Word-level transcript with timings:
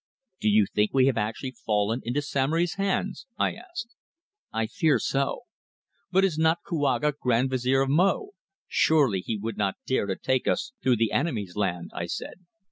"Do 0.39 0.49
you 0.49 0.65
think 0.73 0.95
we 0.95 1.05
have 1.05 1.17
actually 1.17 1.51
fallen 1.51 2.01
into 2.03 2.23
Samory's 2.23 2.73
hands?" 2.73 3.27
I 3.37 3.53
asked. 3.53 3.93
"I 4.51 4.65
fear 4.65 4.97
so." 4.97 5.41
"But 6.11 6.25
is 6.25 6.39
not 6.39 6.63
Kouaga 6.65 7.13
Grand 7.21 7.51
Vizier 7.51 7.81
of 7.81 7.89
Mo? 7.91 8.31
Surely 8.67 9.19
he 9.19 9.37
would 9.37 9.57
not 9.57 9.75
dare 9.85 10.07
to 10.07 10.15
take 10.15 10.47
us 10.47 10.73
through 10.81 10.95
the 10.95 11.11
enemy's 11.11 11.55
land," 11.55 11.91
I 11.93 12.07
said. 12.07 12.47